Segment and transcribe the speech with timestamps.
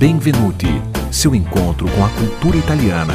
[0.00, 0.80] Benvenuti,
[1.10, 3.12] seu encontro com a cultura italiana.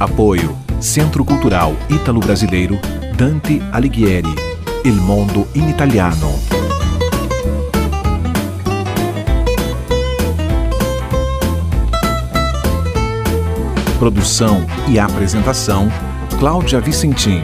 [0.00, 2.78] Apoio Centro Cultural Ítalo-Brasileiro
[3.18, 4.34] Dante Alighieri.
[4.82, 6.40] Il mondo in italiano.
[13.98, 15.92] Produção e apresentação
[16.38, 17.42] Cláudia Vicentim.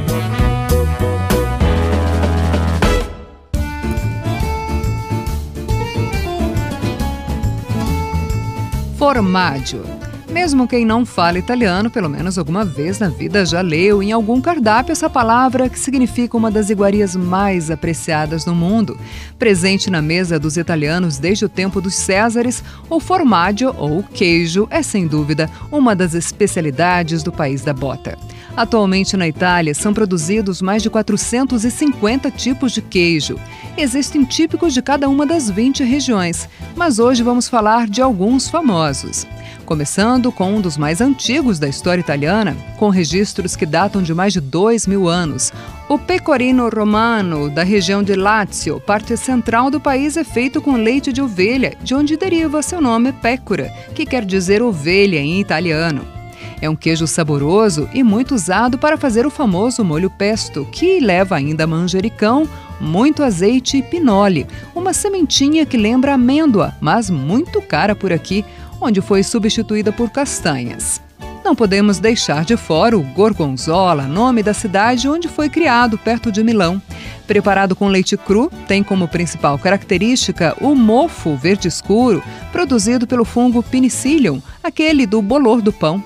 [9.10, 9.82] Formaggio.
[10.30, 14.40] Mesmo quem não fala italiano, pelo menos alguma vez na vida já leu em algum
[14.40, 18.96] cardápio essa palavra que significa uma das iguarias mais apreciadas no mundo.
[19.36, 24.80] Presente na mesa dos italianos desde o tempo dos Césares, o formaggio, ou queijo, é
[24.80, 28.16] sem dúvida uma das especialidades do país da bota.
[28.56, 33.38] Atualmente na Itália são produzidos mais de 450 tipos de queijo.
[33.76, 39.26] Existem típicos de cada uma das 20 regiões, mas hoje vamos falar de alguns famosos.
[39.64, 44.32] Começando com um dos mais antigos da história italiana, com registros que datam de mais
[44.32, 45.52] de dois mil anos.
[45.88, 51.12] O pecorino romano, da região de Lazio, parte central do país, é feito com leite
[51.12, 56.19] de ovelha, de onde deriva seu nome pecora, que quer dizer ovelha em italiano.
[56.60, 61.36] É um queijo saboroso e muito usado para fazer o famoso molho pesto, que leva
[61.36, 62.46] ainda manjericão,
[62.78, 68.44] muito azeite e pinole, uma sementinha que lembra amêndoa, mas muito cara por aqui,
[68.80, 71.00] onde foi substituída por castanhas.
[71.42, 76.44] Não podemos deixar de fora o gorgonzola, nome da cidade onde foi criado, perto de
[76.44, 76.80] Milão.
[77.26, 82.22] Preparado com leite cru, tem como principal característica o mofo verde escuro,
[82.52, 86.02] produzido pelo fungo Penicillium, aquele do bolor do pão.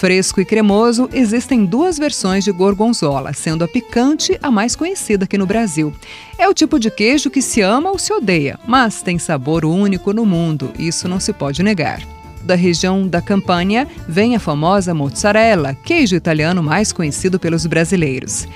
[0.00, 5.36] Fresco e cremoso, existem duas versões de gorgonzola, sendo a picante a mais conhecida aqui
[5.36, 5.92] no Brasil.
[6.38, 10.14] É o tipo de queijo que se ama ou se odeia, mas tem sabor único
[10.14, 12.00] no mundo, isso não se pode negar.
[12.42, 18.48] Da região da Campania vem a famosa mozzarella, queijo italiano mais conhecido pelos brasileiros.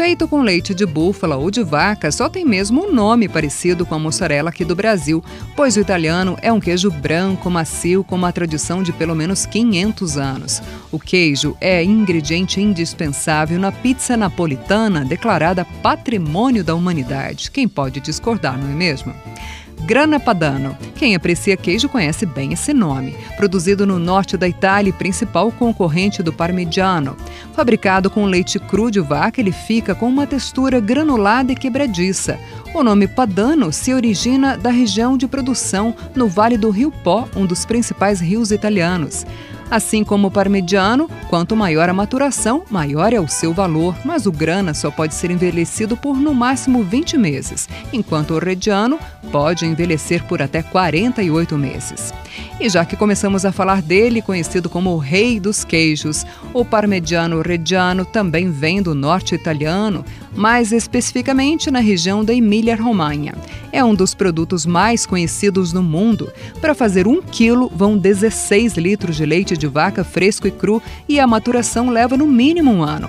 [0.00, 3.94] Feito com leite de búfala ou de vaca, só tem mesmo um nome parecido com
[3.94, 5.22] a mussarela aqui do Brasil,
[5.54, 10.16] pois o italiano é um queijo branco, macio, com uma tradição de pelo menos 500
[10.16, 10.62] anos.
[10.90, 17.50] O queijo é ingrediente indispensável na pizza napolitana, declarada Patrimônio da Humanidade.
[17.50, 19.14] Quem pode discordar, não é mesmo?
[19.80, 20.76] Grana Padano.
[20.94, 23.16] Quem aprecia queijo conhece bem esse nome.
[23.36, 27.16] Produzido no norte da Itália e principal concorrente do Parmigiano.
[27.54, 32.38] Fabricado com leite cru de vaca, ele fica com uma textura granulada e quebradiça.
[32.72, 37.44] O nome Padano se origina da região de produção no Vale do Rio Pó, um
[37.44, 39.26] dos principais rios italianos.
[39.70, 44.32] Assim como o parmigiano, quanto maior a maturação, maior é o seu valor, mas o
[44.32, 48.98] grana só pode ser envelhecido por no máximo 20 meses, enquanto o reggiano
[49.30, 52.12] pode envelhecer por até 48 meses.
[52.60, 57.40] E já que começamos a falar dele, conhecido como o rei dos queijos, o parmigiano
[57.40, 63.34] reggiano também vem do norte italiano, mais especificamente na região da Emília-Romanha.
[63.72, 66.30] É um dos produtos mais conhecidos no mundo.
[66.60, 71.18] Para fazer um quilo, vão 16 litros de leite de vaca fresco e cru e
[71.18, 73.08] a maturação leva no mínimo um ano.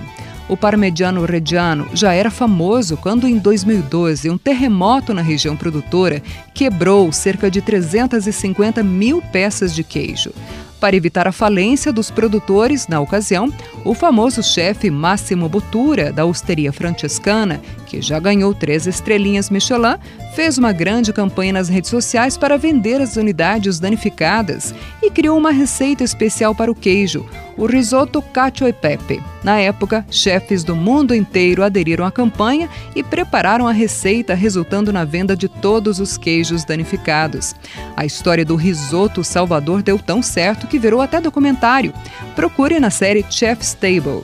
[0.52, 6.22] O parmegiano reggiano já era famoso quando, em 2012, um terremoto na região produtora
[6.54, 10.34] quebrou cerca de 350 mil peças de queijo.
[10.82, 13.54] Para evitar a falência dos produtores, na ocasião,
[13.86, 20.00] o famoso chefe Máximo Bottura, da Osteria Francescana, que já ganhou três estrelinhas Michelin,
[20.34, 25.52] fez uma grande campanha nas redes sociais para vender as unidades danificadas e criou uma
[25.52, 27.28] receita especial para o queijo,
[27.58, 29.22] o risoto cacio e pepe.
[29.44, 35.04] Na época, chefes do mundo inteiro aderiram à campanha e prepararam a receita, resultando na
[35.04, 37.54] venda de todos os queijos danificados.
[37.98, 41.94] A história do risoto Salvador deu tão certo que virou até documentário.
[42.34, 44.24] Procure na série Chef's Table.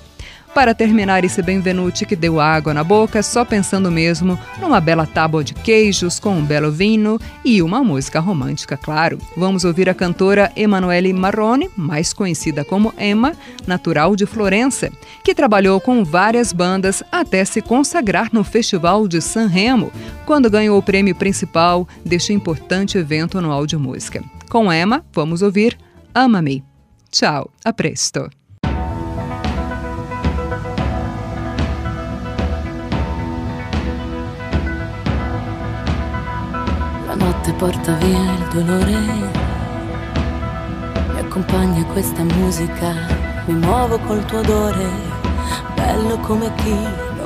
[0.56, 5.44] Para terminar esse Benvenuti que deu água na boca, só pensando mesmo numa bela tábua
[5.44, 9.20] de queijos com um belo vinho e uma música romântica, claro.
[9.36, 13.34] Vamos ouvir a cantora Emanuele Marrone, mais conhecida como Emma,
[13.68, 14.90] natural de Florença,
[15.24, 19.92] que trabalhou com várias bandas até se consagrar no Festival de San Remo,
[20.26, 24.24] quando ganhou o prêmio principal deste importante evento anual de música.
[24.50, 25.78] Com Emma, vamos ouvir
[26.20, 26.64] Ama-me.
[27.12, 28.30] Tchau, a presto.
[37.16, 39.00] notte porta via il dolore.
[41.14, 42.96] Mi accompagna questa musica,
[43.46, 44.90] mi muovo col tuo odore,
[45.76, 46.76] bello come chi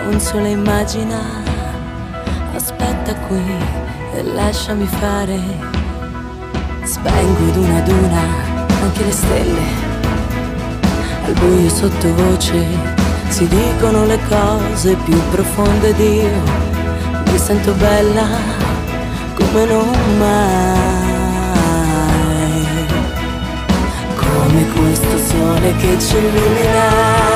[0.04, 1.20] non se lo immagina.
[2.54, 3.56] aspetta qui
[4.16, 5.40] e lasciami fare.
[6.84, 8.51] Spengo ad una ad una
[11.42, 12.66] buio sottovoce
[13.30, 16.44] si dicono le cose più profonde di io.
[17.26, 18.28] Mi sento bella
[19.34, 21.00] come non mai.
[24.16, 27.30] Come questo sole che ci illumina.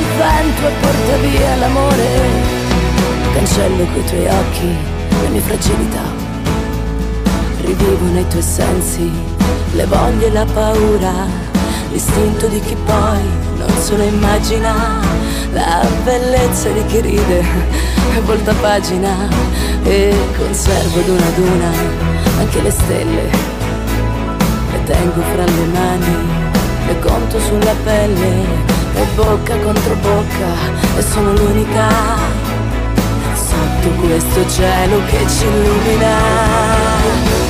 [0.00, 2.08] Vento e porta via l'amore.
[3.34, 4.76] Cancello coi tuoi occhi
[5.22, 6.02] le mie fragilità.
[7.64, 9.10] Rivivo nei tuoi sensi
[9.74, 11.26] le voglie e la paura,
[11.90, 13.22] l'istinto di chi poi
[13.56, 15.00] non se lo immagina,
[15.52, 17.44] la bellezza di chi ride
[18.14, 19.28] e volta pagina
[19.84, 21.70] e conservo ad una ad una
[22.38, 23.30] anche le stelle.
[24.72, 26.16] Le tengo fra le mani,
[26.86, 31.88] le conto sulla pelle e bocca contro bocca e sono l'unica
[33.34, 37.41] sotto questo cielo che ci illumina.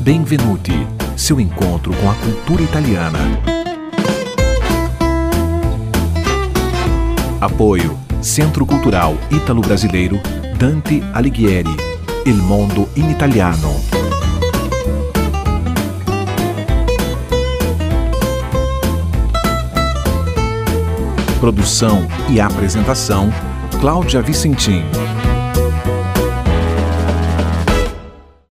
[0.00, 0.72] Benvenuti,
[1.14, 3.18] seu encontro com a cultura italiana.
[7.38, 10.18] Apoio Centro Cultural Ítalo-Brasileiro
[10.58, 11.76] Dante Alighieri.
[12.24, 13.68] Il mondo in italiano.
[21.38, 23.30] Produção e apresentação
[23.78, 24.82] Cláudia Vicentim.